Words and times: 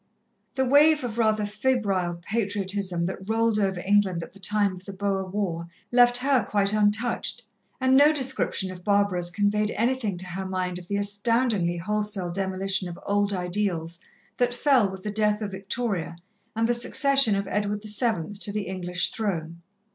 The 0.55 0.65
wave 0.65 1.03
of 1.03 1.19
rather 1.19 1.45
febrile 1.45 2.15
patriotism 2.23 3.05
that 3.05 3.29
rolled 3.29 3.59
over 3.59 3.79
England 3.81 4.23
at 4.23 4.33
the 4.33 4.39
time 4.39 4.73
of 4.75 4.85
the 4.85 4.93
Boer 4.93 5.27
War, 5.29 5.67
left 5.91 6.17
her 6.17 6.43
quite 6.43 6.73
untouched, 6.73 7.43
and 7.79 7.95
no 7.95 8.11
description 8.11 8.71
of 8.71 8.83
Barbara's 8.83 9.29
conveyed 9.29 9.69
anything 9.77 10.17
to 10.17 10.25
her 10.25 10.43
mind 10.47 10.79
of 10.79 10.87
the 10.87 10.97
astoundingly 10.97 11.77
wholesale 11.77 12.31
demolition 12.31 12.89
of 12.89 12.97
old 13.05 13.31
ideals 13.31 13.99
that 14.37 14.55
fell 14.55 14.89
with 14.89 15.03
the 15.03 15.11
death 15.11 15.39
of 15.39 15.51
Victoria, 15.51 16.15
and 16.55 16.67
the 16.67 16.73
succession 16.73 17.35
of 17.35 17.47
Edward 17.47 17.83
VII 17.83 18.33
to 18.33 18.51
the 18.51 18.63
English 18.63 19.11
throne. 19.11 19.61